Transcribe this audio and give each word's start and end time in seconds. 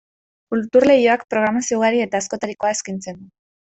Kultur 0.53 0.87
Leioak 0.93 1.27
programazio 1.35 1.81
ugari 1.85 2.05
eta 2.09 2.25
askotarikoa 2.25 2.77
eskaintzen 2.79 3.25
du. 3.25 3.35